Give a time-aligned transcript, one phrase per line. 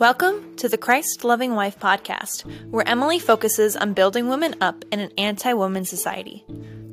[0.00, 4.98] Welcome to the Christ Loving Wife podcast, where Emmalee focuses on building women up in
[4.98, 6.42] an anti woman society.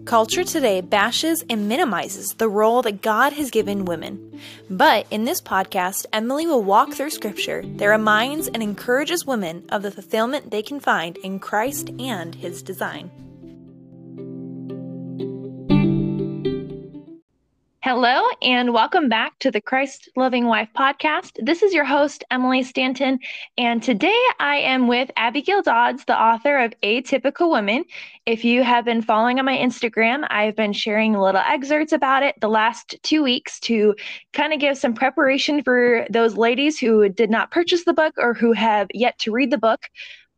[0.03, 4.41] Culture today bashes and minimizes the role that God has given women.
[4.69, 9.83] But in this podcast, Emmalee will walk through scripture that reminds and encourages women of
[9.83, 13.09] the fulfillment they can find in Christ and his design.
[17.89, 21.31] Hello, and welcome back to the Christ Loving Wife podcast.
[21.41, 23.17] This is your host, Emmalee Stanton,
[23.57, 27.85] and today I am with Abigail Dodds, the author of Atypical Woman.
[28.25, 32.35] If you have been following on my Instagram, I've been sharing little excerpts about it
[32.41, 33.95] the last two weeks to
[34.33, 38.33] kind of give some preparation for those ladies who did not purchase the book or
[38.33, 39.83] who have yet to read the book.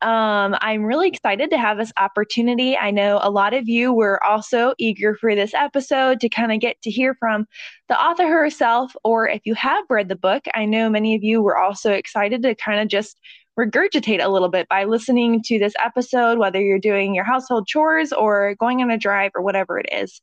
[0.01, 2.77] Um, I'm really excited to have this opportunity.
[2.77, 6.61] I know a lot of you were also eager for this episode to kind of
[6.61, 7.45] get to hear from
[7.89, 11.41] the author herself, or if you have read the book, I know many of you
[11.41, 13.19] were also excited to kind of just
[13.59, 18.13] regurgitate a little bit by listening to this episode, whether you're doing your household chores
[18.13, 20.21] or going on a drive or whatever it is.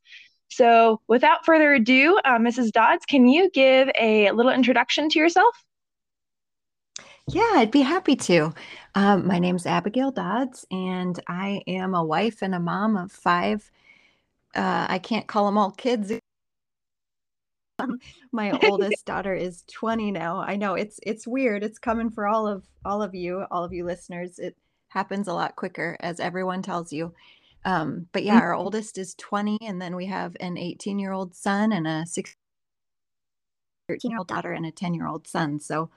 [0.49, 2.71] So, without further ado, uh, Mrs.
[2.71, 5.55] Dodds, can you give a little introduction to yourself?
[7.29, 8.55] Yeah, I'd be happy to.
[8.95, 13.69] Um, my name's Abigail Dodds, and I am a wife and a mom of five.
[14.55, 16.13] Uh, I can't call them all kids.
[18.33, 20.39] my oldest daughter is 20 now.
[20.41, 21.65] I know it's it's weird.
[21.65, 24.39] It's coming for all of all of you, all of you listeners.
[24.39, 24.57] It
[24.89, 27.13] happens a lot quicker, as everyone tells you.
[27.65, 28.63] Um, but yeah, our mm-hmm.
[28.63, 32.37] oldest is 20, and then we have an 18 year old son and a 16
[33.89, 35.59] year old daughter and a 10 year old son.
[35.59, 35.91] So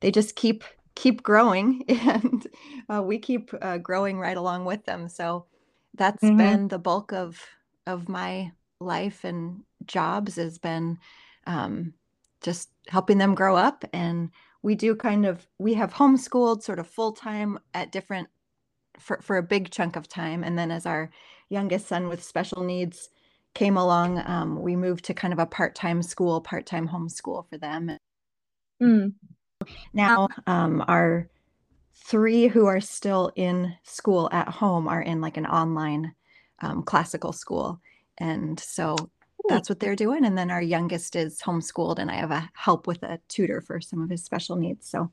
[0.00, 0.64] they just keep
[0.98, 2.48] keep growing and
[2.88, 5.08] uh, we keep uh, growing right along with them.
[5.08, 5.46] So
[5.94, 6.36] that's mm-hmm.
[6.36, 7.40] been the bulk of
[7.86, 10.98] of my life and jobs has been
[11.46, 11.94] um,
[12.42, 13.84] just helping them grow up.
[13.92, 14.30] And
[14.62, 18.28] we do kind of we have homeschooled sort of full time at different
[18.98, 20.42] for, for a big chunk of time.
[20.42, 21.10] And then as our
[21.48, 23.08] youngest son with special needs
[23.54, 27.96] came along um, we moved to kind of a part-time school part-time homeschool for them.
[28.82, 29.14] Mm
[29.92, 31.28] now um, our
[31.94, 36.14] three who are still in school at home are in like an online
[36.60, 37.80] um, classical school.
[38.18, 38.96] And so
[39.48, 40.24] that's what they're doing.
[40.24, 43.80] And then our youngest is homeschooled and i have a help with a tutor for
[43.80, 44.88] some of his special needs.
[44.88, 45.10] So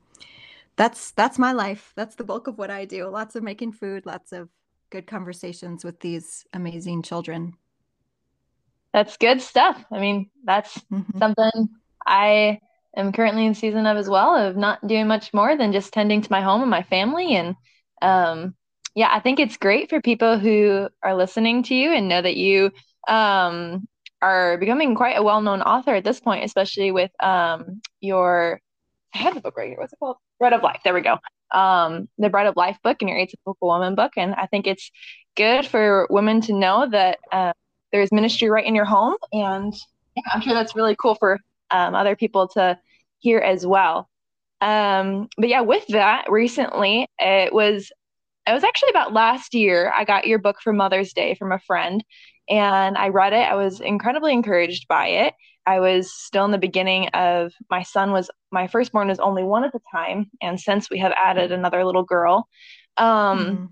[0.76, 1.92] that's that's my life.
[1.96, 3.08] That's the bulk of what i do.
[3.08, 4.48] Lots of making food lots of
[4.90, 7.54] good conversations with these amazing children.
[8.92, 9.84] That's good stuff.
[9.90, 11.18] I mean that's mm-hmm.
[11.18, 11.68] something
[12.06, 12.60] i
[12.96, 16.22] am currently in season of as well of not doing much more than just tending
[16.22, 17.36] to my home and my family.
[17.36, 17.56] And
[18.02, 18.54] um,
[18.96, 22.36] yeah i think it's great for people who are listening to you and know that
[22.36, 22.72] you
[23.06, 23.86] um,
[24.20, 28.60] are becoming quite a well-known author at this point especially with um, your
[29.14, 29.78] i have the book right here.
[29.78, 30.16] What's it called?
[30.40, 30.80] Bread of life.
[30.82, 31.18] There we go.
[31.52, 34.12] Um, the bread of life book and your atypical woman book.
[34.16, 34.90] And i think it's
[35.36, 37.52] good for women to know that uh,
[37.92, 39.16] there's ministry right in your home.
[39.32, 39.72] And
[40.16, 41.38] yeah, i'm sure that's really cool for
[41.70, 42.78] um, other people to
[43.18, 44.08] hear as well.
[44.60, 47.90] Um, but yeah, with that, recently it was
[48.46, 49.92] it was actually about last year.
[49.96, 52.02] I got your book for Mother's Day from a friend,
[52.48, 53.48] and I read it.
[53.48, 55.34] I was incredibly encouraged by it.
[55.66, 59.64] I was still in the beginning of my son was my firstborn was only one
[59.64, 62.48] at the time, and since we have added another little girl.
[62.96, 63.64] Um, mm-hmm.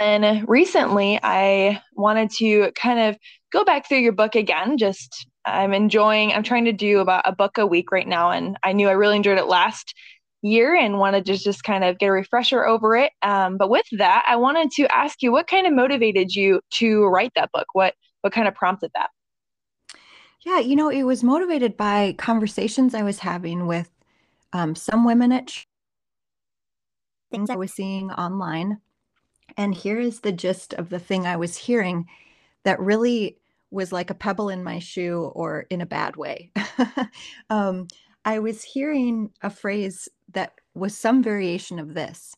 [0.00, 3.16] And recently, I wanted to kind of
[3.52, 7.34] go back through your book again, just I'm enjoying, I'm trying to do about a
[7.34, 8.30] book a week right now.
[8.30, 9.94] And I knew I really enjoyed it last
[10.42, 13.12] year and wanted to just kind of get a refresher over it.
[13.22, 17.04] Um, but with that, I wanted to ask you what kind of motivated you to
[17.04, 17.66] write that book?
[17.72, 19.10] What, what kind of prompted that?
[20.44, 23.90] Yeah, you know, it was motivated by conversations I was having with
[24.52, 25.50] um, some women at
[27.30, 28.78] things I was seeing online.
[29.56, 32.06] And here is the gist of the thing I was hearing
[32.64, 33.38] that really
[33.74, 36.52] was like a pebble in my shoe or in a bad way.
[37.50, 37.88] um,
[38.24, 42.34] I was hearing a phrase that was some variation of this.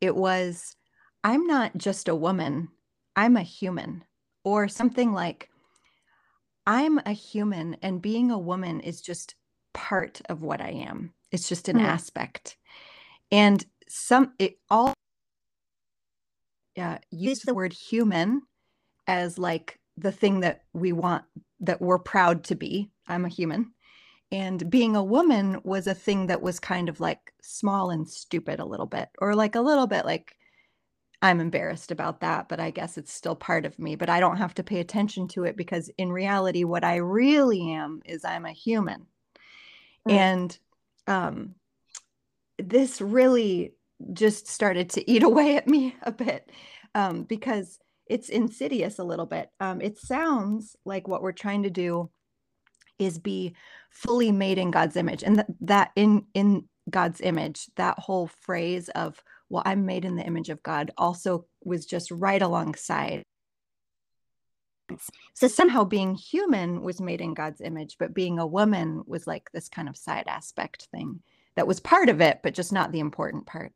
[0.00, 0.76] It was,
[1.24, 2.68] I'm not just a woman,
[3.16, 4.04] I'm a human,
[4.44, 5.50] or something like,
[6.66, 9.34] I'm a human and being a woman is just
[9.74, 11.12] part of what I am.
[11.32, 11.84] It's just an mm.
[11.84, 12.56] aspect.
[13.32, 14.94] And some, it all,
[16.76, 18.42] yeah, use the word human
[19.08, 21.24] as like the thing that we want
[21.60, 22.90] that we're proud to be.
[23.08, 23.72] I'm a human.
[24.32, 28.58] And being a woman was a thing that was kind of like small and stupid
[28.58, 30.36] a little bit or like a little bit like
[31.22, 34.36] i'm embarrassed about that but i guess it's still part of me but i don't
[34.36, 38.44] have to pay attention to it because in reality what i really am is i'm
[38.44, 39.06] a human.
[40.06, 40.12] Mm.
[40.12, 40.58] and
[41.06, 41.54] um
[42.58, 43.72] this really
[44.12, 46.50] just started to eat away at me a bit
[46.94, 49.50] um, because it's insidious a little bit.
[49.60, 52.10] Um, it sounds like what we're trying to do
[52.98, 53.54] is be
[53.90, 58.88] fully made in God's image, and th- that in in God's image, that whole phrase
[58.90, 63.22] of "well, I'm made in the image of God" also was just right alongside.
[65.34, 69.50] So somehow being human was made in God's image, but being a woman was like
[69.52, 71.20] this kind of side aspect thing
[71.56, 73.72] that was part of it, but just not the important part.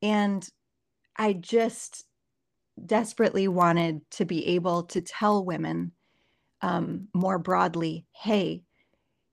[0.00, 0.48] And
[1.16, 2.04] I just
[2.84, 5.92] desperately wanted to be able to tell women
[6.60, 8.62] um, more broadly hey,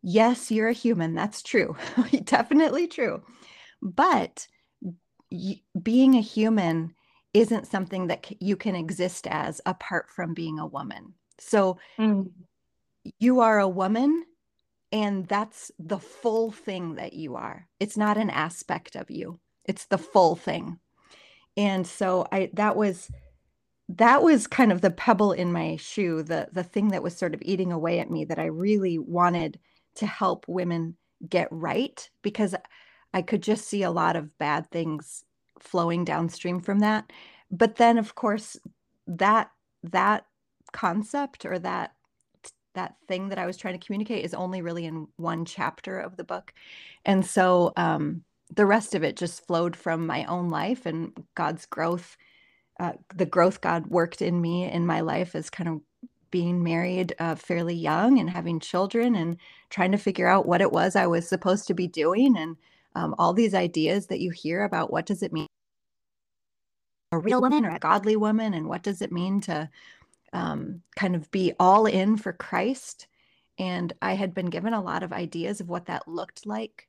[0.01, 1.13] yes, you're a human.
[1.13, 1.75] That's true.
[2.23, 3.21] Definitely true.
[3.81, 4.47] But
[5.31, 6.93] y- being a human
[7.33, 11.13] isn't something that c- you can exist as apart from being a woman.
[11.39, 12.29] So mm.
[13.19, 14.25] you are a woman,
[14.91, 17.67] and that's the full thing that you are.
[17.79, 20.79] It's not an aspect of you, it's the full thing.
[21.57, 23.09] And so I that was
[23.97, 27.33] that was kind of the pebble in my shoe, the the thing that was sort
[27.33, 29.59] of eating away at me that I really wanted
[29.95, 30.95] to help women
[31.27, 32.55] get right because
[33.13, 35.23] I could just see a lot of bad things
[35.59, 37.11] flowing downstream from that.
[37.51, 38.57] But then of course
[39.07, 39.51] that
[39.83, 40.25] that
[40.71, 41.93] concept or that
[42.73, 46.15] that thing that I was trying to communicate is only really in one chapter of
[46.15, 46.53] the book.
[47.03, 48.23] And so um
[48.53, 52.15] the rest of it just flowed from my own life and God's growth
[52.81, 55.81] uh, the growth God worked in me in my life as kind of
[56.31, 59.37] being married uh, fairly young and having children and
[59.69, 62.57] trying to figure out what it was I was supposed to be doing and
[62.95, 65.45] um, all these ideas that you hear about what does it mean
[67.11, 69.69] a real woman or a godly woman and what does it mean to
[70.33, 73.07] um, kind of be all in for Christ.
[73.59, 76.87] And I had been given a lot of ideas of what that looked like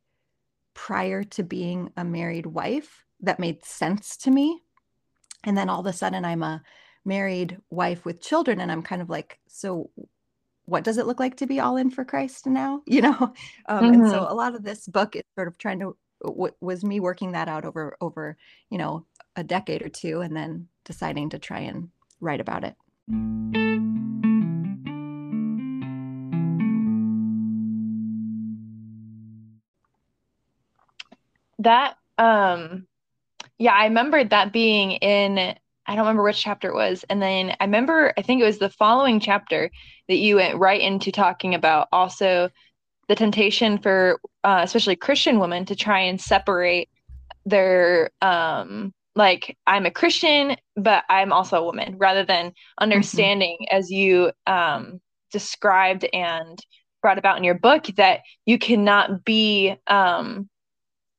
[0.73, 4.63] prior to being a married wife that made sense to me
[5.45, 6.63] and then all of a sudden i'm a
[7.05, 9.91] married wife with children and i'm kind of like so
[10.65, 13.33] what does it look like to be all in for christ now you know
[13.69, 13.85] um, mm-hmm.
[13.95, 14.33] and so mm-hmm.
[14.33, 17.49] a lot of this book is sort of trying to w- was me working that
[17.49, 18.37] out over over
[18.71, 19.05] you know
[19.37, 21.89] a decade or two and then deciding to try and
[22.21, 22.77] write about it
[31.59, 32.87] that um
[33.63, 37.05] yeah, I remembered that being in I don't remember which chapter it was.
[37.09, 39.71] And then I remember I think it was the following chapter
[40.09, 42.51] that you went right into talking about also
[43.09, 46.89] the temptation for uh, especially Christian women to try and separate
[47.47, 52.83] their um like I'm a Christian but I'm also a woman rather than mm-hmm.
[52.83, 53.77] understanding mm-hmm.
[53.77, 55.01] as you um
[55.31, 56.59] described and
[57.01, 60.49] brought about in your book that you cannot be um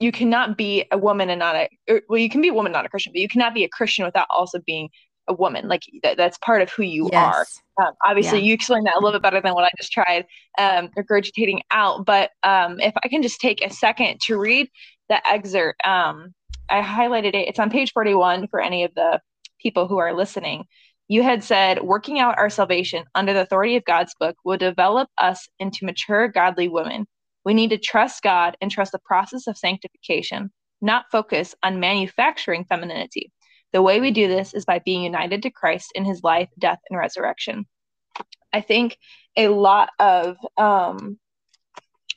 [0.04, 2.72] you cannot be a woman and not a or, well you can be a woman
[2.72, 4.90] not a christian but you cannot be a christian without also being
[5.28, 5.68] a woman.
[5.68, 7.62] Like that, that's part of who you yes.
[7.78, 8.46] are um, obviously yeah.
[8.46, 10.26] you explained that a little bit better than what i just tried
[10.60, 14.68] um, regurgitating out but um, if i can just take a second to read
[15.10, 16.34] the excerpt um,
[16.70, 17.48] i highlighted it.
[17.48, 19.20] It's on page 41 for any of the
[19.62, 20.66] people who are listening.
[21.08, 25.10] You had said working out our salvation under the authority of god's book will develop
[25.18, 27.06] us into mature godly women
[27.46, 32.66] we need to trust God and trust the process of sanctification, not focus on manufacturing
[32.66, 33.32] femininity.
[33.72, 36.80] The way we do this is by being united to Christ in his life, death,
[36.90, 37.66] and resurrection.
[38.54, 38.98] I think
[39.36, 41.18] a lot of um,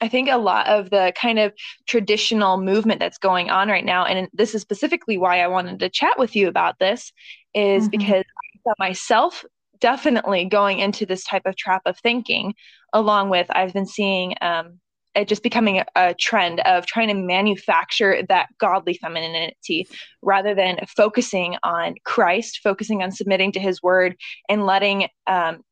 [0.01, 1.55] I think a lot of the kind of
[1.87, 5.89] traditional movement that's going on right now, and this is specifically why I wanted to
[5.89, 7.13] chat with you about this,
[7.55, 7.99] is mm-hmm.
[7.99, 8.25] because
[8.67, 9.45] I myself
[9.81, 12.55] definitely going into this type of trap of thinking,
[12.93, 14.81] along with I've been seeing um,
[15.17, 19.89] it just becoming a, a, trend of trying to manufacture that godly femininity
[20.23, 24.17] rather than focusing on Christ, focusing on submitting to his word
[24.49, 25.63] and letting um,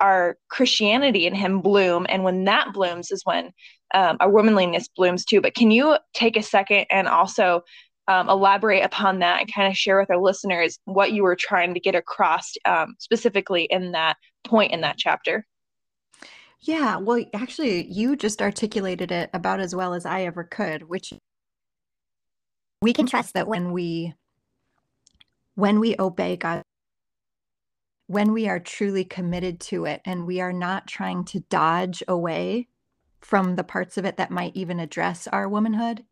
[0.00, 2.04] our Christianity in him bloom.
[2.08, 3.52] And when that blooms is when
[3.94, 5.40] um, our womanliness blooms too.
[5.40, 7.62] But can you take a second and also
[8.08, 11.72] um, elaborate upon that and kind of share with our listeners what you were trying
[11.74, 15.46] to get across um, specifically in that point in that chapter?
[16.66, 21.12] Yeah, well, actually, you just articulated it about as well as I ever could, which
[22.80, 24.14] we can trust that when we
[25.56, 26.62] when we obey God
[28.06, 32.68] when we are truly committed to it and we are not trying to dodge away
[33.20, 36.04] from the parts of it that might even address our womanhood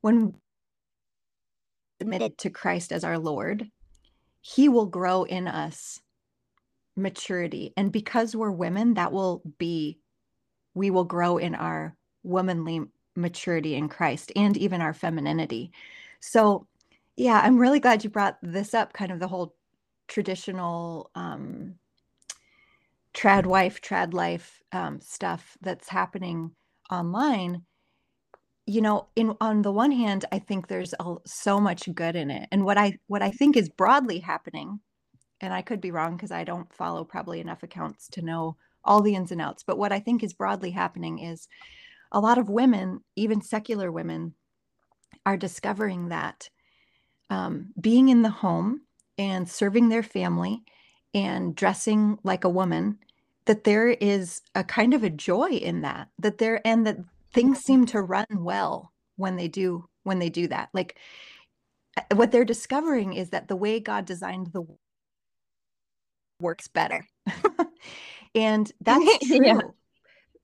[0.00, 0.34] when
[2.00, 3.70] submitted to Christ as our Lord
[4.40, 6.00] he will grow in us
[7.00, 7.72] maturity.
[7.76, 9.98] And because we're women, that will be,
[10.74, 12.82] we will grow in our womanly
[13.16, 15.72] maturity in Christ and even our femininity.
[16.20, 16.66] So,
[17.16, 19.54] yeah, I'm really glad you brought this up kind of the whole
[20.08, 21.74] traditional um,
[23.14, 26.52] trad wife, trad life um, stuff that's happening
[26.90, 27.62] online.
[28.66, 32.30] You know, in on the one hand, I think there's a, so much good in
[32.30, 34.80] it, and what I what I think is broadly happening,
[35.40, 39.02] and I could be wrong because I don't follow probably enough accounts to know all
[39.02, 39.62] the ins and outs.
[39.62, 41.48] But what I think is broadly happening is
[42.12, 44.34] a lot of women, even secular women,
[45.24, 46.48] are discovering that
[47.28, 48.82] um, being in the home
[49.18, 50.62] and serving their family
[51.14, 52.98] and dressing like a woman
[53.44, 56.98] that there is a kind of a joy in that that there and that
[57.32, 60.96] things seem to run well when they do when they do that like
[61.96, 64.64] uh, what they're discovering is that the way god designed the
[66.40, 67.06] works better.
[68.32, 69.40] And that's true.
[69.42, 69.60] Yeah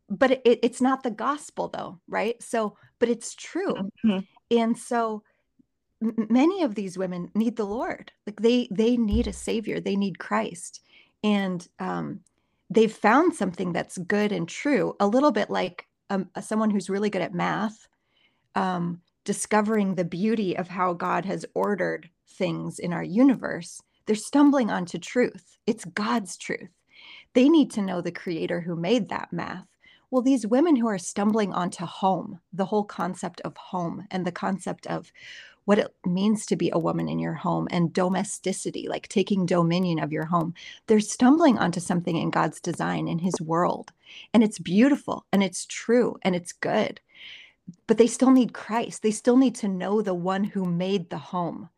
[0.08, 2.40] but it, it's not the gospel though right?
[2.42, 3.74] So but it's true.
[3.74, 4.18] Mm-hmm.
[4.50, 5.22] and so
[6.02, 8.12] m- many of these women need the lord.
[8.26, 9.80] Like they they need a savior.
[9.80, 10.80] They need christ.
[11.24, 12.20] And um
[12.70, 17.10] they've found something that's good and true a little bit like um, someone who's really
[17.10, 17.88] good at math
[18.54, 24.70] um, discovering the beauty of how god has ordered things in our universe they're stumbling
[24.70, 26.70] onto truth it's god's truth
[27.34, 29.66] they need to know the creator who made that math
[30.10, 34.32] well, these women who are stumbling onto home, the whole concept of home and the
[34.32, 35.12] concept of
[35.64, 39.98] what it means to be a woman in your home and domesticity, like taking dominion
[39.98, 40.54] of your home,
[40.86, 43.92] they're stumbling onto something in God's design, in His world.
[44.32, 47.00] And it's beautiful and it's true and it's good.
[47.88, 49.02] But they still need Christ.
[49.02, 51.68] They still need to know the one who made the home.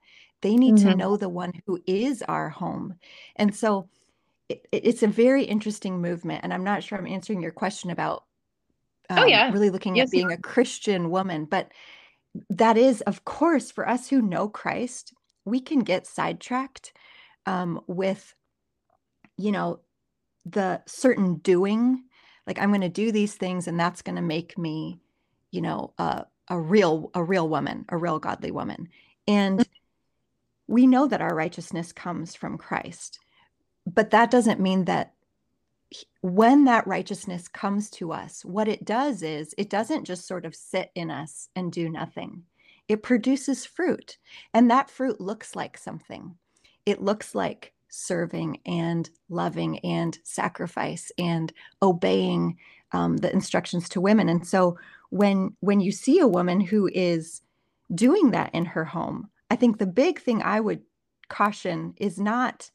[0.41, 0.91] They need mm-hmm.
[0.91, 2.95] to know the one who is our home.
[3.37, 3.89] And so,
[4.49, 8.25] it, it's a very interesting movement and i'm not sure i'm answering your question about
[9.11, 11.71] oh, um, oh yeah really looking yes, at being a christian woman but
[12.51, 15.13] that is of course for us who know christ
[15.45, 16.93] we can get sidetracked
[17.47, 18.35] um, with
[19.37, 19.81] you know
[20.45, 22.03] the certain doing
[22.47, 24.99] like i'm going to do these things and that's going to make me
[25.51, 28.89] you know a, a real a real woman a real godly woman
[29.27, 29.73] and mm-hmm.
[30.69, 33.19] We know that our righteousness comes from christ
[33.87, 35.15] but that doesn't mean that
[36.21, 40.55] when that righteousness comes to us, what it does is it doesn't just sort of
[40.55, 42.43] sit in us and do nothing.
[42.89, 44.19] It produces fruit,
[44.55, 46.37] and that fruit looks like something.
[46.87, 52.59] It looks like serving and loving and sacrifice and obeying
[52.93, 54.29] um, the instructions to women.
[54.29, 54.79] And so
[55.11, 57.43] when when you see a woman who is
[57.95, 60.83] doing that in her home, I think the big thing I would
[61.29, 62.71] caution is not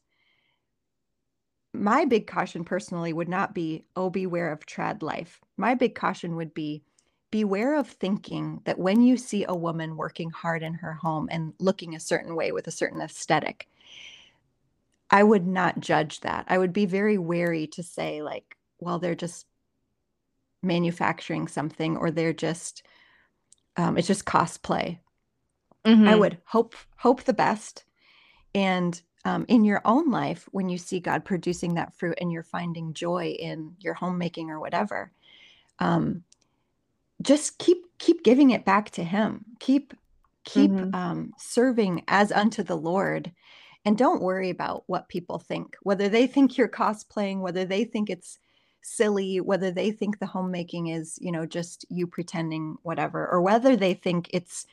[1.72, 5.40] my big caution personally would not be, oh, beware of trad life.
[5.56, 6.84] My big caution would be,
[7.32, 11.52] beware of thinking that when you see a woman working hard in her home and
[11.58, 13.66] looking a certain way with a certain aesthetic,
[15.10, 16.44] I would not judge that.
[16.46, 19.46] I would be very wary to say, like, well, they're just
[20.62, 22.84] manufacturing something or they're just,
[23.76, 25.00] um, it's just cosplay.
[25.84, 26.08] Mm-hmm.
[26.08, 27.84] I would hope hope the best
[28.54, 32.42] and um, in your own life when you see God producing that fruit and you're
[32.42, 35.10] finding joy in your homemaking or whatever.
[35.78, 36.24] Um,
[37.22, 39.44] just keep keep giving it back to Him.
[39.60, 39.94] Keep
[40.44, 40.94] keep mm-hmm.
[40.94, 43.32] um, serving as unto the Lord,
[43.84, 45.76] and don't worry about what people think.
[45.82, 48.38] Whether they think you're cosplaying, whether they think it's
[48.82, 53.74] silly, whether they think the homemaking is you know just you pretending whatever, or whether
[53.74, 54.66] they think it's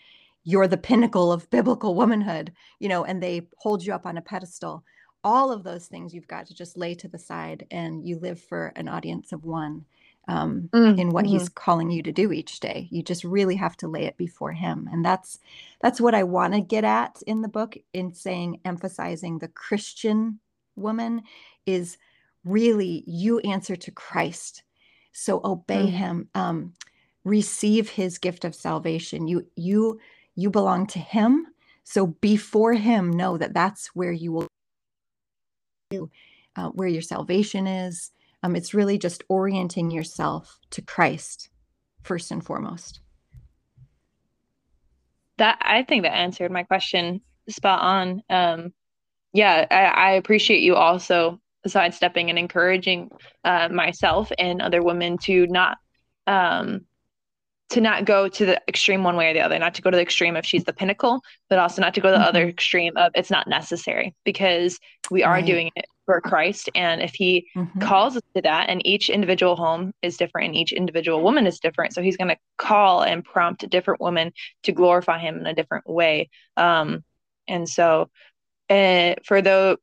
[0.43, 4.21] you're the pinnacle of biblical womanhood, you know, and they hold you up on a
[4.21, 4.83] pedestal.
[5.23, 8.39] All of those things you've got to just lay to the side and you live
[8.39, 9.85] for an audience of one
[10.27, 11.33] um, mm, in what mm-hmm.
[11.37, 12.87] he's calling you to do each day.
[12.91, 14.89] You just really have to lay it before him.
[14.91, 15.39] And that's
[15.81, 20.39] that's what I want to get at in the book in saying emphasizing the Christian
[20.75, 21.21] woman
[21.65, 21.97] is
[22.43, 24.63] really you answer to Christ.
[25.11, 25.91] So obey mm.
[25.91, 26.29] him.
[26.33, 26.73] Um,
[27.23, 29.27] receive his gift of salvation.
[29.27, 29.99] You you
[30.35, 31.47] you belong to him.
[31.83, 33.11] So before him.
[33.11, 34.47] Know that that's where you will
[36.55, 38.11] uh, where your salvation is.
[38.43, 41.49] Um, it's really just orienting yourself to christ
[42.03, 43.01] first and foremost.
[45.37, 48.23] That i think that answered my question spot on.
[48.29, 48.73] Um,
[49.33, 53.09] yeah I, I, appreciate you also sidestepping and encouraging
[53.43, 55.77] uh, myself and other women to not
[56.27, 56.81] um,
[57.71, 59.95] to not go to the extreme one way or the other, not to go to
[59.95, 62.27] the extreme of she's the pinnacle, but also not to go to the mm-hmm.
[62.27, 65.45] other extreme of it's not necessary because we are right.
[65.45, 66.69] doing it for Christ.
[66.75, 67.79] And if he mm-hmm.
[67.79, 71.59] calls us to that, and each individual home is different and each individual woman is
[71.59, 71.93] different.
[71.93, 75.55] So he's going to call and prompt a different woman to glorify him in a
[75.55, 76.29] different way.
[76.57, 77.05] Um,
[77.47, 78.09] and so
[78.69, 79.77] uh, for the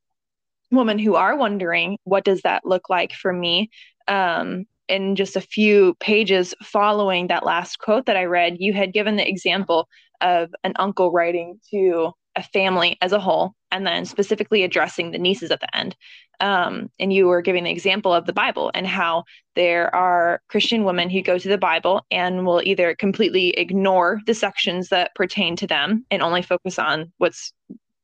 [0.71, 3.71] women who are wondering, what does that look like for me?
[4.07, 8.93] Um, in just a few pages following that last quote that I read, you had
[8.93, 9.89] given the example
[10.21, 15.19] of an uncle writing to a family as a whole and then specifically addressing the
[15.19, 15.97] nieces at the end.
[16.41, 19.25] Um, and you were giving the example of the Bible and how
[19.57, 24.35] there are Christian women who go to the Bible and will either completely ignore the
[24.35, 27.53] sections that pertain to them and only focus on what's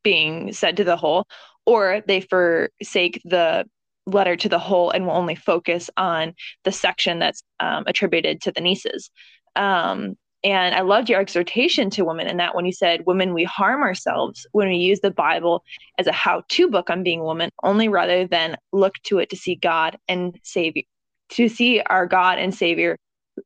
[0.03, 1.27] being said to the whole,
[1.65, 3.65] or they forsake the
[4.05, 6.33] letter to the whole and will only focus on
[6.63, 9.09] the section that's um, attributed to the nieces.
[9.55, 13.43] Um, and I loved your exhortation to women in that when you said, Women, we
[13.45, 15.63] harm ourselves when we use the Bible
[15.97, 19.31] as a how to book on being a woman, only rather than look to it
[19.31, 20.83] to see God and Savior,
[21.29, 22.95] to see our God and Savior.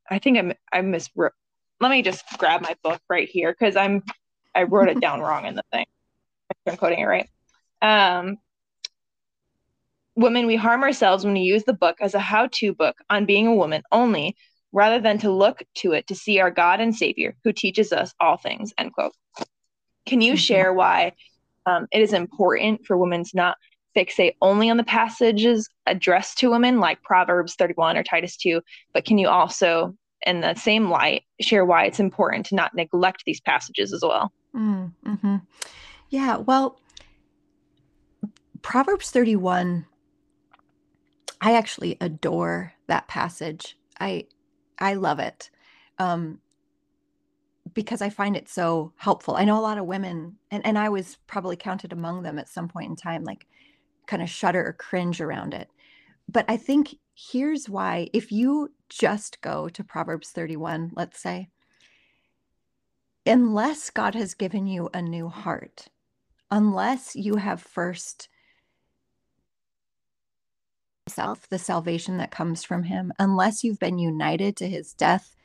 [0.10, 1.10] I think I'm, I mis.
[1.80, 4.04] Let me just grab my book right here because I'm,
[4.54, 5.86] I wrote it down wrong in the thing.
[6.68, 7.30] I'm quoting it right.
[7.82, 8.39] Um,
[10.20, 13.26] women, we harm ourselves when we use the book as a how to book on
[13.26, 14.36] being a woman only,
[14.72, 18.14] rather than to look to it to see our God and Savior who teaches us
[18.20, 18.74] all things.
[18.78, 19.14] End quote.
[20.06, 20.38] Can you mm-hmm.
[20.38, 21.14] share why
[21.66, 23.58] um, it is important for women to not
[23.96, 28.62] fixate only on the passages addressed to women like Proverbs 31 or Titus 2,
[28.94, 29.96] but can you also,
[30.26, 34.32] in the same light, share why it's important to not neglect these passages as well?
[34.56, 35.38] Mm-hmm.
[36.10, 36.80] Yeah, well,
[38.62, 39.86] Proverbs 31
[41.41, 43.77] I actually adore that passage.
[44.00, 44.25] I
[44.77, 45.50] I love it.
[45.98, 46.39] Um,
[47.74, 49.36] because I find it so helpful.
[49.36, 52.50] I know a lot of women, and, and I was probably counted among them at
[52.50, 53.46] some point in time, like
[54.08, 55.69] kind of shudder or cringe around it.
[56.27, 61.50] But I think here's why if you just go to Proverbs 31, let's say,
[63.25, 65.87] unless God has given you a new heart,
[66.50, 68.29] unless you have first
[71.09, 75.35] himself, the salvation that comes from him, unless you've been united to his death,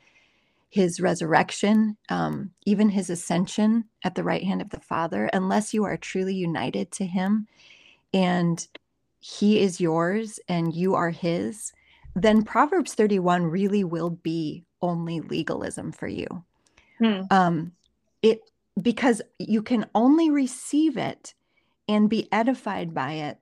[0.68, 5.84] his resurrection, um, even his ascension at the right hand of the Father, unless you
[5.84, 7.46] are truly united to him
[8.12, 8.68] and
[9.20, 11.72] he is yours and you are his,
[12.14, 16.26] then Proverbs 31 really will be only legalism for you.
[16.98, 17.22] Hmm.
[17.30, 17.72] Um,
[18.22, 18.42] it
[18.82, 21.32] because you can only receive it
[21.88, 23.38] and be edified by it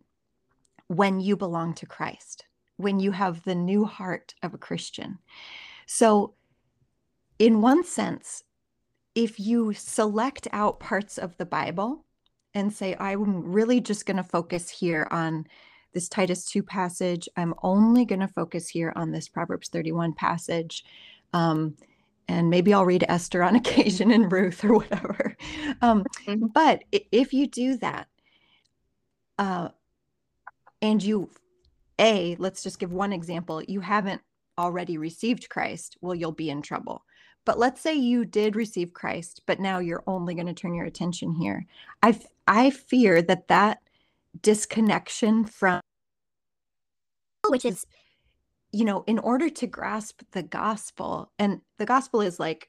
[0.92, 2.44] when you belong to Christ,
[2.76, 5.18] when you have the new heart of a Christian.
[5.87, 6.35] So,
[7.38, 8.44] in one sense,
[9.14, 12.05] if you select out parts of the Bible
[12.55, 15.46] and say, I'm really just going to focus here on
[15.92, 20.85] this Titus 2 passage, I'm only going to focus here on this Proverbs 31 passage.
[21.33, 21.76] Um,
[22.28, 25.37] and maybe I'll read Esther on occasion and Ruth or whatever.
[25.81, 26.46] Um, mm-hmm.
[26.55, 28.09] But if you do that,
[29.38, 29.68] uh,
[30.83, 31.31] and you
[31.99, 33.62] a let's just give one example.
[33.62, 34.21] You haven't
[34.59, 37.05] already received christ well you'll be in trouble.
[37.45, 40.87] But let's say you did receive christ but now you're only going to turn your
[40.87, 41.64] attention here.
[42.03, 43.79] I i fear that that
[44.40, 45.81] disconnection from
[47.49, 47.87] which is
[48.73, 52.68] you know in order to grasp the gospel and the gospel is like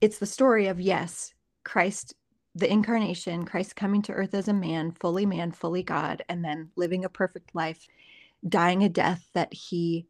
[0.00, 1.32] it's the story of yes
[1.64, 2.14] christ
[2.54, 6.70] the incarnation, Christ coming to earth as a man, fully man, fully God, and then
[6.76, 7.86] living a perfect life,
[8.48, 10.06] dying a death that he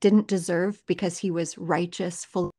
[0.00, 2.52] didn't deserve because he was righteous, full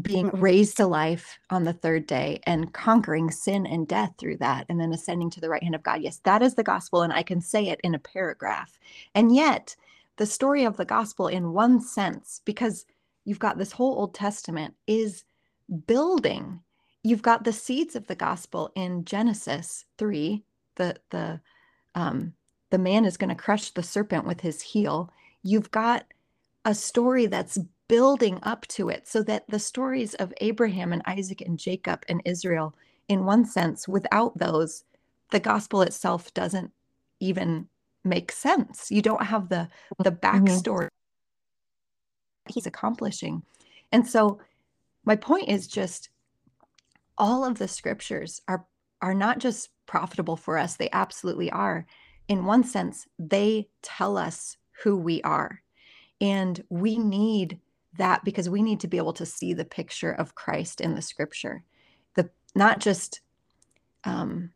[0.00, 0.40] being mm-hmm.
[0.40, 4.80] raised to life on the third day and conquering sin and death through that and
[4.80, 6.00] then ascending to the right hand of God.
[6.00, 8.78] Yes, that is the gospel and I can say it in a paragraph.
[9.14, 9.74] And yet,
[10.16, 12.86] the story of the gospel in one sense because
[13.24, 15.24] you've got this whole Old Testament is
[15.86, 16.60] building
[17.02, 20.44] you've got the seeds of the gospel in Genesis 3
[20.76, 21.40] the the
[21.94, 22.32] um
[22.70, 25.10] the man is going to crush the serpent with his heel
[25.42, 26.04] you've got
[26.64, 27.58] a story that's
[27.88, 32.22] building up to it so that the stories of Abraham and Isaac and Jacob and
[32.24, 32.74] Israel
[33.08, 34.84] in one sense without those
[35.30, 36.70] the gospel itself doesn't
[37.18, 37.68] even
[38.04, 40.44] make sense you don't have the the mm-hmm.
[40.44, 42.52] backstory mm-hmm.
[42.52, 43.42] he's accomplishing
[43.92, 44.38] and so
[45.04, 46.10] my point is just
[47.20, 48.66] all of the scriptures are
[49.00, 51.86] are not just profitable for us they absolutely are
[52.26, 55.62] in one sense they tell us who we are
[56.20, 57.60] and we need
[57.96, 61.02] that because we need to be able to see the picture of Christ in the
[61.02, 61.64] scripture.
[62.14, 63.20] The not just
[64.04, 64.50] um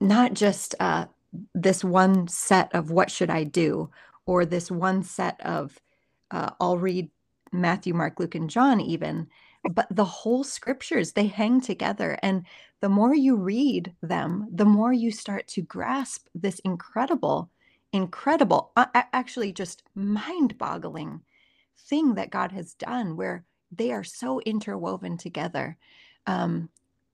[0.00, 1.06] not just uh
[1.54, 3.90] this one set of what should I do
[4.26, 5.78] or this one set of
[6.30, 7.10] uh, I'll read
[7.52, 9.28] Matthew, Mark, Luke, and John, even,
[9.70, 12.18] but the whole scriptures, they hang together.
[12.22, 12.44] And
[12.80, 17.50] the more you read them, the more you start to grasp this incredible,
[17.92, 21.20] incredible, uh, actually just mind boggling
[21.76, 25.76] thing that God has done where they are so interwoven together
[26.26, 26.68] um,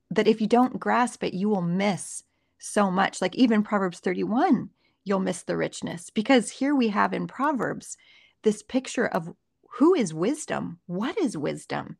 [0.09, 2.23] that if you don't grasp it, you will miss
[2.59, 3.21] so much.
[3.21, 4.69] Like even Proverbs 31,
[5.03, 7.97] you'll miss the richness because here we have in Proverbs
[8.43, 9.33] this picture of
[9.77, 10.79] who is wisdom?
[10.85, 11.97] What is wisdom?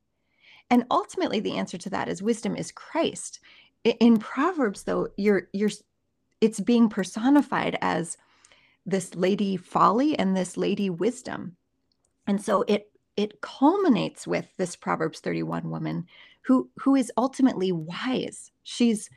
[0.72, 3.42] And ultimately the answer to that is wisdom is Christ.
[3.84, 5.70] In Proverbs though, you're you're
[6.40, 8.18] it's being personified as
[8.86, 11.58] this lady folly and this lady wisdom.
[12.26, 16.08] And so it it culminates with this Proverbs 31 woman
[16.44, 18.52] who who is ultimately wise.
[18.64, 19.10] She's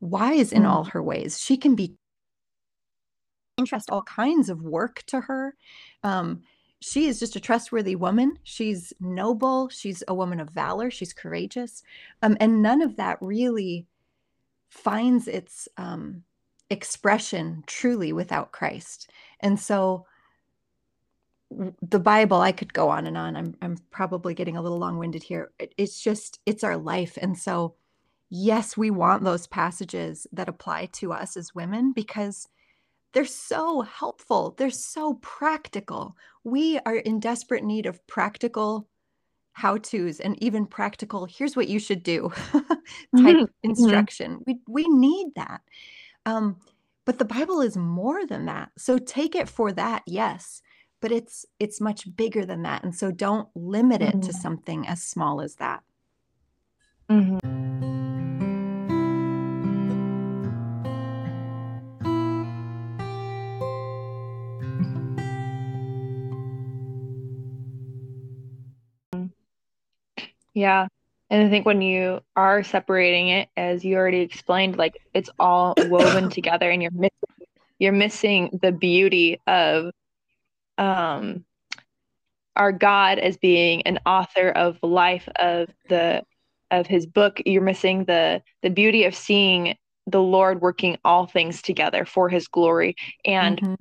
[0.00, 0.68] wise in mm.
[0.68, 1.40] all her ways.
[1.40, 1.96] She can be
[3.56, 5.54] interest all kinds of work to her.
[6.02, 6.42] Um,
[6.86, 8.38] she is just a trustworthy woman.
[8.42, 9.70] She's noble.
[9.70, 10.90] She's a woman of valor.
[10.90, 11.82] She's courageous.
[12.20, 13.86] Um, and none of that really
[14.68, 16.24] finds its um,
[16.68, 19.10] expression truly without Christ.
[19.40, 20.04] And so
[21.80, 23.34] the Bible, I could go on and on.
[23.34, 25.52] I'm, I'm probably getting a little long winded here.
[25.58, 27.16] It, it's just, it's our life.
[27.18, 27.76] And so,
[28.28, 32.46] yes, we want those passages that apply to us as women because
[33.14, 34.54] they're so helpful.
[34.58, 36.16] They're so practical.
[36.42, 38.88] We are in desperate need of practical
[39.54, 42.66] how to's and even practical, here's what you should do type
[43.14, 43.44] mm-hmm.
[43.62, 44.42] instruction.
[44.46, 45.62] We, we need that.
[46.26, 46.56] Um,
[47.04, 48.72] but the Bible is more than that.
[48.76, 50.60] So take it for that, yes,
[51.00, 52.82] but it's it's much bigger than that.
[52.82, 54.20] And so don't limit it mm-hmm.
[54.20, 55.82] to something as small as that.
[70.54, 70.86] Yeah.
[71.30, 75.74] And I think when you are separating it, as you already explained, like it's all
[75.78, 77.10] woven together and you're missing
[77.80, 79.90] you're missing the beauty of
[80.78, 81.44] um
[82.56, 86.22] our God as being an author of life of the
[86.70, 87.40] of his book.
[87.44, 92.46] You're missing the the beauty of seeing the Lord working all things together for his
[92.46, 93.74] glory and mm-hmm.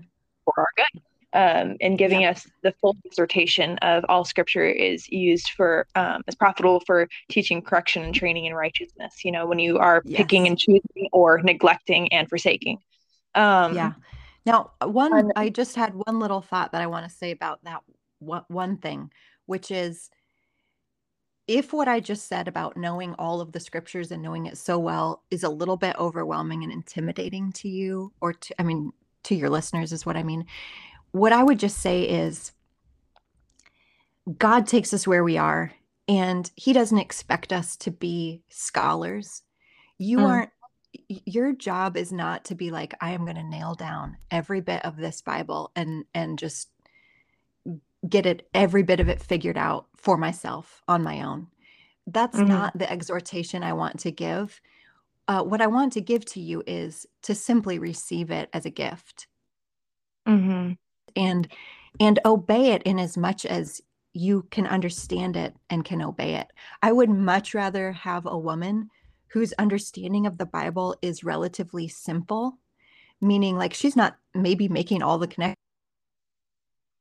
[0.46, 1.02] for our good
[1.34, 2.36] um, and giving yep.
[2.36, 7.62] us the full exhortation of all scripture is used for um, is profitable for teaching
[7.62, 10.18] correction and training in righteousness you know when you are yes.
[10.18, 12.78] picking and choosing or neglecting and forsaking
[13.36, 13.94] um, yeah
[14.46, 17.82] now one i just had one little thought that i want to say about that
[18.20, 19.12] one thing
[19.46, 20.10] which is
[21.48, 24.80] if what I just said about knowing all of the scriptures and knowing it so
[24.80, 28.94] well is a little bit overwhelming and intimidating to you, or to, I mean,
[29.24, 30.46] to your listeners, is what I mean
[31.14, 32.52] what I would just say is
[34.38, 35.72] God takes us where we are,
[36.08, 39.44] and He doesn't expect us to be scholars.
[39.98, 40.28] You mm.
[40.28, 40.50] aren't,
[41.08, 44.84] your job is not to be like, I am going to nail down every bit
[44.84, 46.70] of this Bible and, and just
[48.08, 51.48] get it, every bit of it figured out for myself on my own.
[52.08, 52.50] That's mm-hmm.
[52.50, 54.60] not the exhortation I want to give.
[55.28, 58.72] Uh, what I want to give to you is to simply receive it as a
[58.72, 59.28] gift.
[60.28, 60.74] Mm-hmm
[61.16, 61.48] and
[62.00, 63.82] and obey it in as much as
[64.14, 66.48] you can understand it and can obey it.
[66.82, 68.90] I would much rather have a woman
[69.28, 72.58] whose understanding of the Bible is relatively simple,
[73.22, 75.58] meaning like she's not maybe making all the connections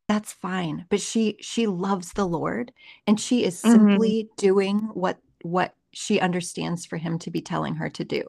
[0.08, 2.70] that's fine but she she loves the lord
[3.06, 3.72] and she is mm-hmm.
[3.72, 4.34] simply mm-hmm.
[4.36, 8.22] doing what what she understands for him to be telling her to do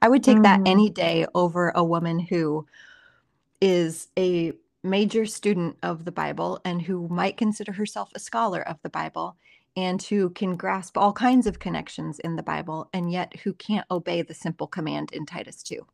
[0.00, 0.64] i would take mm-hmm.
[0.64, 2.64] that any day over a woman who
[3.60, 4.52] is a
[4.84, 9.36] major student of the Bible and who might consider herself a scholar of the Bible
[9.76, 13.86] and who can grasp all kinds of connections in the Bible and yet who can't
[13.90, 15.84] obey the simple command in Titus 2.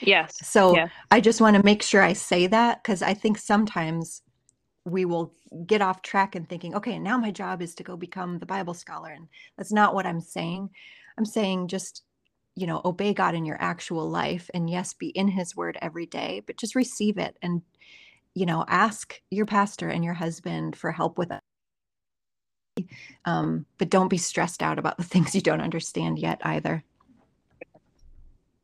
[0.00, 0.36] Yes.
[0.42, 0.88] So yeah.
[1.10, 4.22] I just want to make sure I say that because I think sometimes
[4.84, 5.32] we will
[5.66, 8.74] get off track and thinking, okay, now my job is to go become the Bible
[8.74, 9.10] scholar.
[9.10, 10.70] And that's not what I'm saying.
[11.18, 12.02] I'm saying just,
[12.54, 16.06] you know, obey God in your actual life and yes, be in his word every
[16.06, 17.62] day, but just receive it and
[18.36, 22.86] you know, ask your pastor and your husband for help with it.
[23.24, 26.84] Um, but don't be stressed out about the things you don't understand yet either.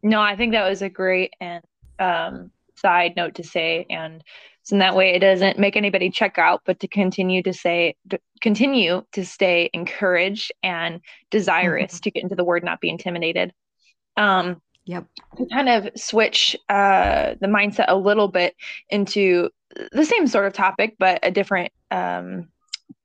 [0.02, 1.64] No, I think that was a great and
[1.98, 4.22] um, side note to say and
[4.64, 7.94] so in that way it doesn't make anybody check out but to continue to say
[8.10, 12.02] to continue to stay encouraged and desirous mm-hmm.
[12.02, 13.52] to get into the word not be intimidated
[14.16, 18.54] um yep to kind of switch uh the mindset a little bit
[18.90, 19.48] into
[19.92, 22.48] the same sort of topic but a different um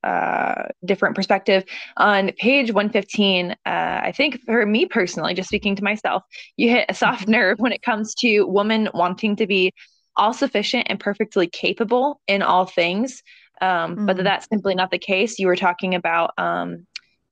[0.04, 1.64] uh, different perspective.
[1.98, 6.24] On page 115, uh, I think for me personally, just speaking to myself,
[6.56, 7.32] you hit a soft mm-hmm.
[7.32, 9.74] nerve when it comes to women wanting to be
[10.16, 13.22] all sufficient and perfectly capable in all things.
[13.60, 14.06] Um, mm-hmm.
[14.06, 15.40] But that's simply not the case.
[15.40, 16.88] You were talking about um,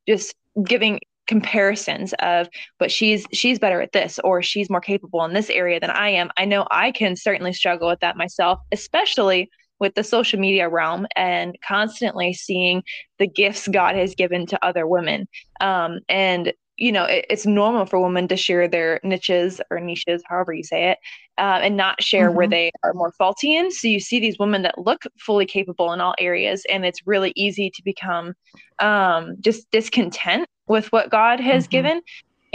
[0.08, 2.47] just giving comparisons of
[2.79, 6.09] but she's she's better at this or she's more capable in this area than I
[6.09, 6.29] am.
[6.38, 11.05] I know I can certainly struggle with that myself, especially with the social media realm
[11.15, 12.83] and constantly seeing
[13.19, 15.27] the gifts God has given to other women.
[15.59, 20.21] Um, and you know, it, it's normal for women to share their niches or niches,
[20.27, 20.97] however you say it,
[21.38, 22.38] uh, and not share mm-hmm.
[22.38, 23.71] where they are more faulty in.
[23.71, 27.31] So you see these women that look fully capable in all areas, and it's really
[27.35, 28.33] easy to become
[28.79, 31.71] um, just discontent with what God has mm-hmm.
[31.71, 32.01] given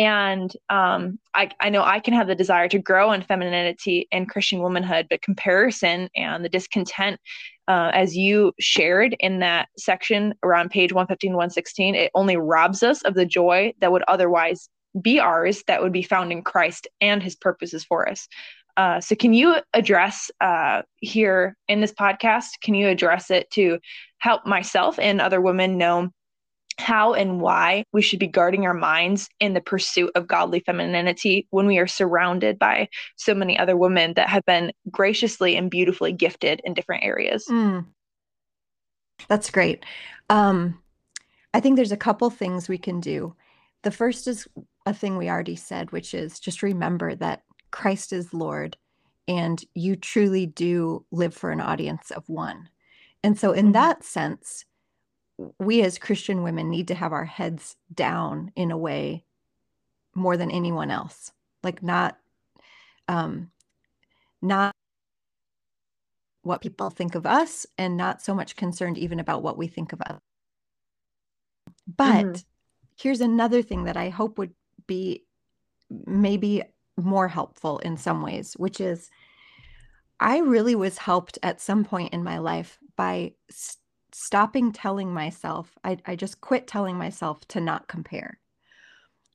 [0.00, 4.30] and um, I, I know I can have the desire to grow in femininity and
[4.30, 7.20] Christian womanhood, but comparison and the discontent,
[7.68, 13.02] uh, as you shared in that section around page 115, 116, it only robs us
[13.02, 14.70] of the joy that would otherwise
[15.02, 18.26] be ours, that would be found in Christ and his purposes for us.
[18.78, 22.46] Uh, so, can you address uh, here in this podcast?
[22.62, 23.78] Can you address it to
[24.16, 26.08] help myself and other women know
[26.80, 31.46] how and why we should be guarding our minds in the pursuit of godly femininity
[31.50, 36.12] when we are surrounded by so many other women that have been graciously and beautifully
[36.12, 37.46] gifted in different areas.
[37.48, 37.86] Mm.
[39.28, 39.84] That's great.
[40.28, 40.80] Um,
[41.52, 43.34] I think there's a couple things we can do.
[43.82, 44.46] The first is
[44.86, 48.76] a thing we already said, which is just remember that Christ is Lord
[49.28, 52.68] and you truly do live for an audience of one.
[53.22, 53.72] And so, in mm-hmm.
[53.72, 54.64] that sense,
[55.58, 59.24] we as Christian women need to have our heads down in a way
[60.14, 61.32] more than anyone else.
[61.62, 62.18] Like not
[63.08, 63.50] um
[64.42, 64.74] not
[66.42, 69.92] what people think of us and not so much concerned even about what we think
[69.92, 70.20] of us.
[71.86, 72.40] But mm-hmm.
[72.96, 74.54] here's another thing that I hope would
[74.86, 75.24] be
[76.06, 76.62] maybe
[76.96, 79.10] more helpful in some ways, which is
[80.18, 83.79] I really was helped at some point in my life by st-
[84.14, 88.38] stopping telling myself, I, I just quit telling myself to not compare,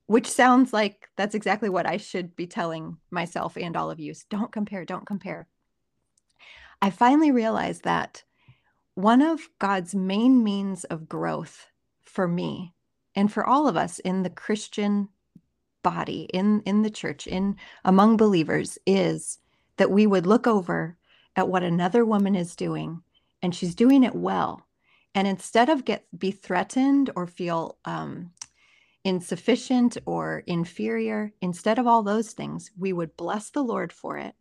[0.07, 4.13] which sounds like that's exactly what I should be telling myself and all of you.
[4.29, 5.47] Don't compare, don't compare.
[6.81, 8.23] I finally realized that
[8.95, 11.67] one of God's main means of growth
[12.03, 12.73] for me
[13.15, 15.09] and for all of us in the Christian
[15.83, 19.39] body, in, in the church, in among believers, is
[19.77, 20.97] that we would look over
[21.35, 23.01] at what another woman is doing
[23.41, 24.65] and she's doing it well.
[25.13, 28.31] And instead of get be threatened or feel um,
[29.05, 34.33] insufficient or inferior instead of all those things we would bless the lord for it.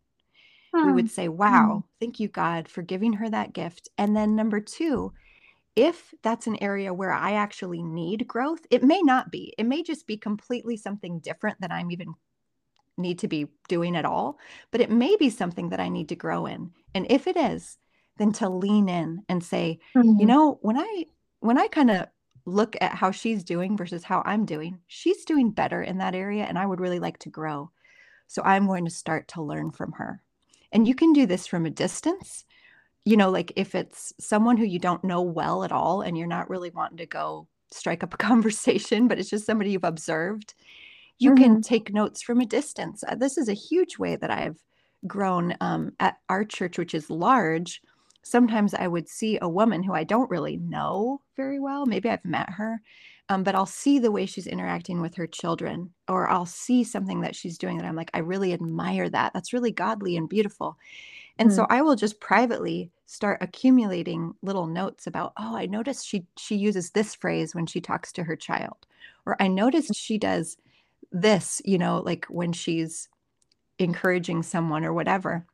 [0.81, 3.89] We would say wow thank you god for giving her that gift.
[3.97, 5.13] And then number two
[5.75, 9.53] if that's an area where i actually need growth it may not be.
[9.57, 12.15] It may just be completely something different that i'm even
[12.97, 14.39] need to be doing at all
[14.71, 16.71] but it may be something that i need to grow in.
[16.95, 17.77] And if it is
[18.17, 20.19] than to lean in and say, mm-hmm.
[20.19, 21.05] you know, when I
[21.39, 22.07] when I kind of
[22.45, 26.43] look at how she's doing versus how I'm doing, she's doing better in that area
[26.43, 27.71] and I would really like to grow.
[28.27, 30.21] So I'm going to start to learn from her.
[30.71, 32.45] And you can do this from a distance.
[33.03, 36.27] You know, like if it's someone who you don't know well at all and you're
[36.27, 40.53] not really wanting to go strike up a conversation, but it's just somebody you've observed,
[41.17, 41.43] you mm-hmm.
[41.43, 43.03] can take notes from a distance.
[43.07, 44.59] Uh, this is a huge way that I've
[45.07, 47.81] grown um, at our church, which is large
[48.25, 51.85] sometimes I would see a woman who I don't really know very well.
[51.85, 52.81] Maybe I've met her,
[53.29, 57.21] um, but I'll see the way she's interacting with her children, or I'll see something
[57.21, 59.33] that she's doing that I'm like, I really admire that.
[59.33, 60.75] That's really godly and beautiful.
[61.37, 61.55] And mm-hmm.
[61.55, 66.55] so I will just privately start accumulating little notes about, oh, I noticed she she
[66.55, 68.87] uses this phrase when she talks to her child,
[69.27, 70.57] or I noticed she does
[71.11, 73.07] this, you know, like when she's
[73.77, 75.45] encouraging someone or whatever.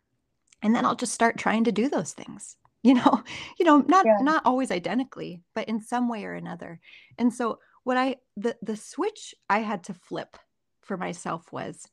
[0.64, 3.24] And then I'll just start trying to do those things you know
[3.60, 4.18] you know not yeah.
[4.22, 6.80] not always identically but in some way or another
[7.18, 10.38] and so what i the the switch i had to flip
[10.82, 11.88] for myself was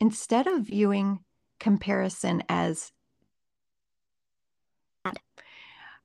[0.00, 1.20] instead of viewing
[1.58, 2.92] comparison as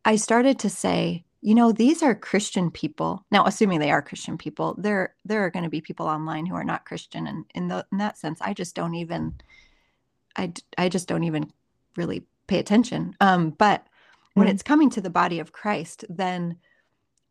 [0.05, 4.37] i started to say you know these are christian people now assuming they are christian
[4.37, 7.67] people there there are going to be people online who are not christian and in,
[7.67, 9.33] the, in that sense i just don't even
[10.37, 11.51] i i just don't even
[11.97, 13.15] really pay attention.
[13.21, 13.87] Um, but
[14.33, 14.51] when mm.
[14.51, 16.57] it's coming to the body of Christ, then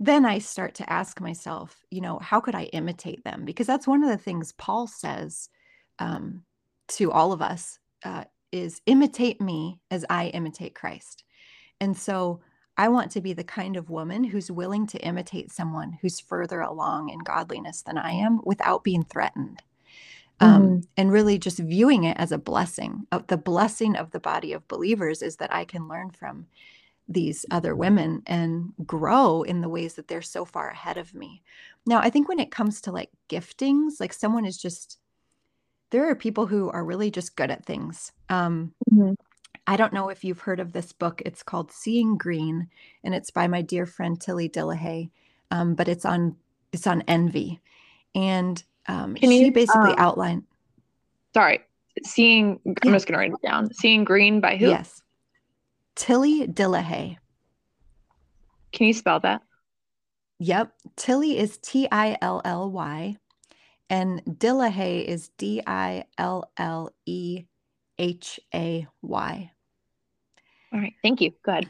[0.03, 3.45] then I start to ask myself, you know, how could I imitate them?
[3.45, 5.51] Because that's one of the things Paul says
[5.99, 6.43] um,
[6.89, 11.25] to all of us uh, is imitate me as I imitate Christ.
[11.83, 12.41] And so
[12.79, 16.61] I want to be the kind of woman who's willing to imitate someone who's further
[16.61, 19.63] along in godliness than I am without being threatened.
[20.43, 20.81] Um, mm-hmm.
[20.97, 23.07] and really just viewing it as a blessing.
[23.13, 26.47] Uh, the blessing of the body of believers is that I can learn from
[27.11, 31.43] these other women and grow in the ways that they're so far ahead of me.
[31.85, 34.99] Now, I think when it comes to like giftings, like someone is just,
[35.91, 38.13] there are people who are really just good at things.
[38.29, 39.15] Um, mm-hmm.
[39.67, 41.21] I don't know if you've heard of this book.
[41.27, 42.69] It's called Seeing Green,
[43.05, 45.11] and it's by my dear friend Tilly Dillehay.
[45.51, 46.37] Um, but it's on
[46.73, 47.61] it's on envy,
[48.15, 50.45] and um, Can she you, basically um, outlined.
[51.35, 51.61] Sorry,
[52.05, 52.59] seeing.
[52.67, 53.73] I'm just going to write it down.
[53.75, 54.69] Seeing Green by who?
[54.69, 55.00] Yes,
[56.01, 57.19] Tilly Dillehay.
[58.73, 59.43] Can you spell that?
[60.39, 60.73] Yep.
[60.97, 63.19] Tilly is T I L L Y,
[63.91, 67.45] and Dillehay is D I L L E
[67.99, 69.51] H A Y.
[70.73, 70.95] All right.
[71.03, 71.33] Thank you.
[71.45, 71.69] Go ahead.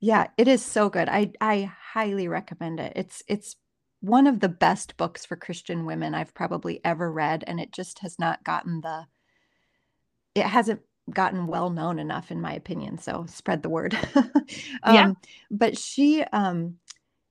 [0.00, 1.10] Yeah, it is so good.
[1.10, 2.94] I I highly recommend it.
[2.96, 3.56] It's it's
[4.00, 7.98] one of the best books for Christian women I've probably ever read, and it just
[7.98, 9.04] has not gotten the.
[10.34, 13.96] It hasn't gotten well known enough in my opinion so spread the word.
[14.82, 15.12] Um, yeah.
[15.50, 16.76] but she um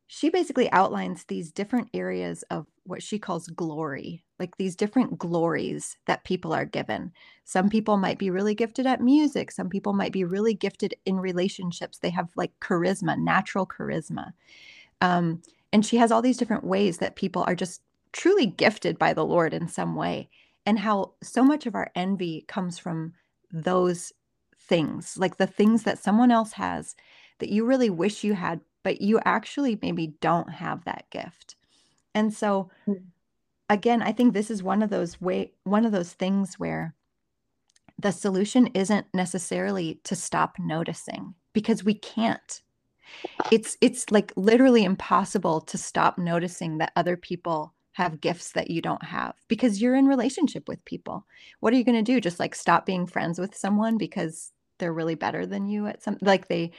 [0.08, 5.98] she basically outlines these different areas of what she calls glory like these different glories
[6.08, 7.12] that people are given.
[7.44, 9.52] Some people might be really gifted at music.
[9.52, 12.00] Some people might be really gifted in relationships.
[12.00, 14.32] They have like charisma natural charisma.
[15.02, 19.13] Um, and she has all these different ways that people are just truly gifted by
[19.13, 20.30] the lord in some way.
[20.65, 23.13] And how so much of our envy comes from
[23.52, 24.12] those
[24.58, 26.96] things, like the things that someone else has
[27.40, 31.56] that you really wish you had, but you actually maybe don't have that gift.
[32.14, 33.02] And so mm.
[33.70, 36.96] again, I think this is one of those way one of those things where
[37.98, 42.62] the solution isn't necessarily to stop noticing because we can't.
[43.52, 48.82] It's it's like literally impossible to stop noticing that other people have gifts that you
[48.82, 51.25] don't have because you're in relationship with people.
[51.60, 52.21] What are you going to do?
[52.21, 56.17] Just like stop being friends with someone because they're really better than you at some
[56.21, 56.71] like they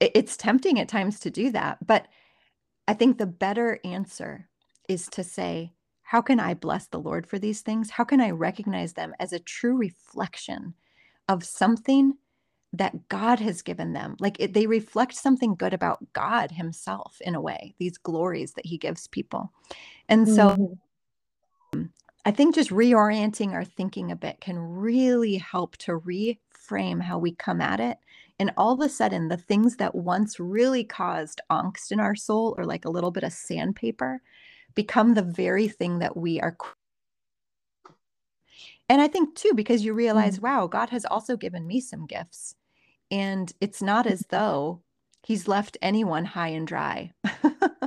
[0.00, 2.06] it's tempting at times to do that, but
[2.86, 4.48] I think the better answer
[4.88, 7.90] is to say, how can I bless the Lord for these things?
[7.90, 10.74] How can I recognize them as a true reflection
[11.28, 12.14] of something
[12.72, 14.16] that God has given them.
[14.20, 18.66] Like it, they reflect something good about God Himself in a way, these glories that
[18.66, 19.52] He gives people.
[20.08, 21.82] And so mm-hmm.
[22.24, 27.32] I think just reorienting our thinking a bit can really help to reframe how we
[27.32, 27.96] come at it.
[28.38, 32.54] And all of a sudden, the things that once really caused angst in our soul
[32.58, 34.20] or like a little bit of sandpaper
[34.74, 36.56] become the very thing that we are.
[38.88, 40.46] And I think too, because you realize, mm-hmm.
[40.46, 42.54] wow, God has also given me some gifts.
[43.10, 44.82] And it's not as though
[45.22, 47.12] he's left anyone high and dry.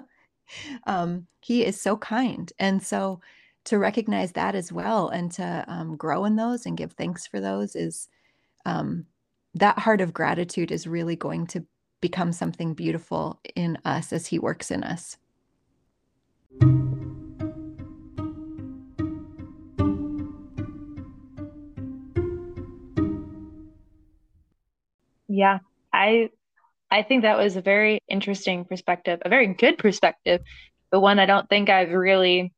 [0.86, 2.52] um, he is so kind.
[2.60, 3.22] And so
[3.66, 7.40] to recognize that as well and to um, grow in those and give thanks for
[7.40, 8.10] those is
[8.66, 9.06] um,
[9.54, 11.66] that heart of gratitude is really going to
[12.00, 15.18] become something beautiful in us as he works in us.
[25.32, 25.60] Yeah,
[25.94, 26.30] I
[26.92, 30.42] I think that was a very interesting perspective, a very good perspective,
[30.92, 32.54] but one I don't think I've really,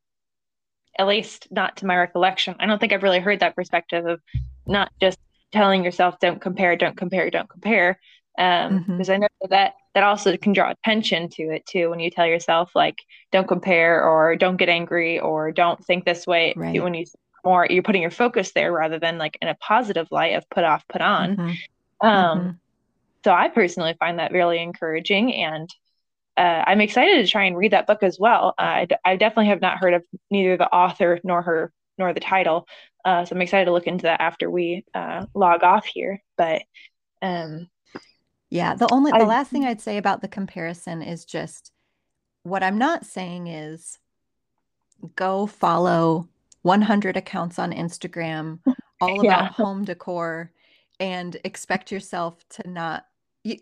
[0.98, 4.20] at least not to my recollection, I don't think I've really heard that perspective of
[4.66, 5.20] not just
[5.52, 8.00] telling yourself don't compare, don't compare, don't compare.
[8.40, 8.94] Um, mm-hmm.
[8.94, 12.26] because I know that that also can draw attention to it too when you tell
[12.26, 12.98] yourself like
[13.32, 16.82] don't compare or don't get angry or don't think this way right.
[16.82, 17.06] when you
[17.46, 20.64] more you're putting your focus there rather than like in a positive light of put
[20.64, 22.08] off put on mm-hmm.
[22.08, 22.50] um mm-hmm
[23.24, 25.70] so I personally find that really encouraging, and
[26.38, 28.54] uh, I'm excited to try and read that book as well.
[28.58, 32.14] Uh, I, d- I definitely have not heard of neither the author nor her nor
[32.14, 32.68] the title,
[33.06, 36.22] uh, so I'm excited to look into that after we uh, log off here.
[36.38, 36.64] But
[37.22, 37.70] um,
[38.50, 41.72] yeah, the only the I, last thing I'd say about the comparison is just
[42.44, 44.00] what I'm not saying is
[45.16, 46.30] go follow
[46.62, 48.60] 100 accounts on Instagram
[49.02, 49.48] all about yeah.
[49.50, 50.52] home decor
[51.00, 53.06] and expect yourself to not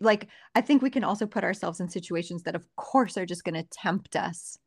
[0.00, 3.44] like i think we can also put ourselves in situations that of course are just
[3.44, 4.58] going to tempt us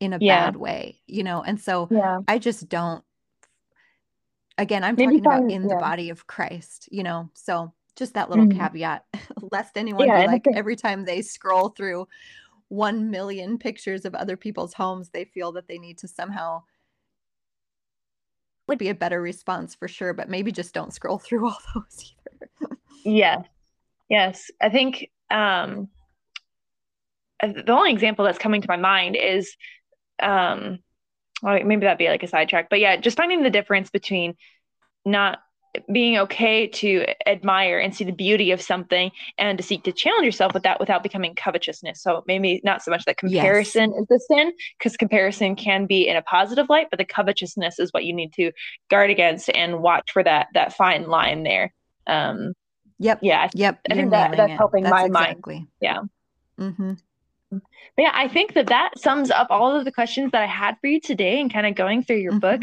[0.00, 0.46] in a yeah.
[0.46, 2.20] bad way you know and so yeah.
[2.28, 3.04] i just don't
[4.58, 5.68] again i'm Maybe talking about in yeah.
[5.68, 8.58] the body of christ you know so just that little mm-hmm.
[8.58, 9.04] caveat,
[9.52, 12.06] lest anyone be like every time they scroll through
[12.68, 16.62] 1 million pictures of other people's homes, they feel that they need to somehow
[18.68, 22.14] would be a better response for sure, but maybe just don't scroll through all those
[22.30, 22.76] either.
[23.04, 23.44] yes.
[24.12, 24.50] Yes.
[24.60, 25.88] I think um,
[27.42, 29.56] uh, the only example that's coming to my mind is
[30.20, 30.80] um,
[31.42, 34.34] well, maybe that'd be like a sidetrack, but yeah, just finding the difference between
[35.06, 35.38] not
[35.90, 40.26] being okay to admire and see the beauty of something and to seek to challenge
[40.26, 42.02] yourself with that without becoming covetousness.
[42.02, 44.02] So maybe not so much that comparison yes.
[44.02, 47.90] is the sin because comparison can be in a positive light, but the covetousness is
[47.92, 48.52] what you need to
[48.90, 51.72] guard against and watch for that that fine line there.
[52.06, 52.52] Um
[53.02, 53.18] Yep.
[53.22, 53.48] Yeah.
[53.52, 53.80] Yep.
[53.90, 54.56] I think that that's it.
[54.56, 55.54] helping that's my exactly.
[55.56, 55.68] mind.
[55.80, 56.00] Yeah.
[56.58, 56.92] Mm-hmm.
[57.50, 60.76] But yeah, I think that that sums up all of the questions that I had
[60.80, 62.62] for you today and kind of going through your mm-hmm.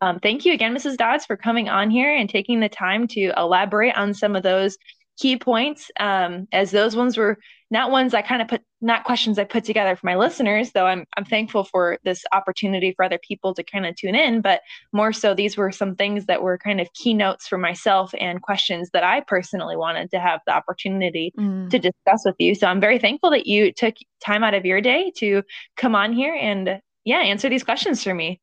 [0.00, 0.96] Um, thank you again, Mrs.
[0.96, 4.78] Dodds, for coming on here and taking the time to elaborate on some of those
[5.18, 7.36] key points, um, as those ones were
[7.70, 10.86] not ones I kind of put, not questions I put together for my listeners, though
[10.86, 14.60] I'm, I'm thankful for this opportunity for other people to kind of tune in, but
[14.92, 18.90] more so these were some things that were kind of keynotes for myself and questions
[18.92, 21.70] that I personally wanted to have the opportunity mm.
[21.70, 22.54] to discuss with you.
[22.54, 23.94] So I'm very thankful that you took
[24.24, 25.42] time out of your day to
[25.76, 28.40] come on here and yeah, answer these questions for me.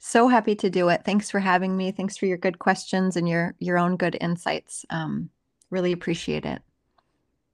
[0.00, 1.02] So happy to do it.
[1.04, 1.90] Thanks for having me.
[1.90, 4.84] Thanks for your good questions and your your own good insights.
[4.90, 5.30] Um,
[5.70, 6.62] really appreciate it.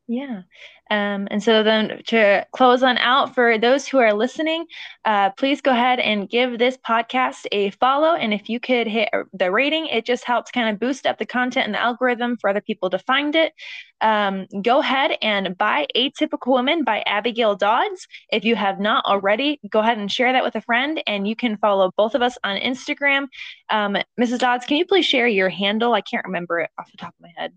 [0.07, 0.43] Yeah.
[0.91, 4.67] Um, and so then to close on out for those who are listening,
[5.07, 8.15] uh, please go ahead and give this podcast a follow.
[8.15, 11.25] And if you could hit the rating, it just helps kind of boost up the
[11.25, 13.55] content and the algorithm for other people to find it.
[14.03, 18.07] Um, go ahead and buy Atypical Woman by Abigail Dodds.
[18.31, 21.03] If you have not already, go ahead and share that with a friend.
[21.07, 23.29] And you can follow both of us on Instagram.
[23.71, 24.41] Um, Mrs.
[24.41, 25.95] Dodds, can you please share your handle?
[25.95, 27.55] I can't remember it off the top of my head.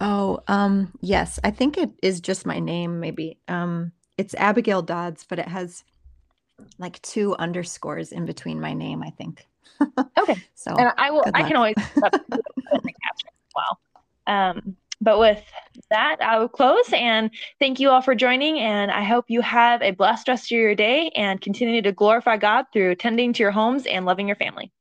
[0.00, 1.38] Oh, um, yes.
[1.42, 3.38] I think it is just my name, maybe.
[3.48, 5.84] Um, it's Abigail Dodds, but it has
[6.78, 9.46] like two underscores in between my name, I think.
[10.18, 10.36] okay.
[10.54, 12.42] So and I will I can always put the
[13.02, 13.78] caption as well.
[14.26, 15.42] Um, but with
[15.90, 17.30] that, I will close and
[17.60, 18.58] thank you all for joining.
[18.58, 22.38] And I hope you have a blessed rest of your day and continue to glorify
[22.38, 24.72] God through tending to your homes and loving your family.